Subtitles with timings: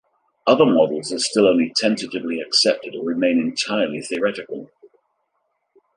[0.47, 4.67] Other models are still only tentatively accepted or remain entirely theoretical.